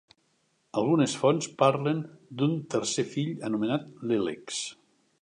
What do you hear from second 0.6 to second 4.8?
Algunes fonts parlen d'un tercer fill, anomenat Lelex.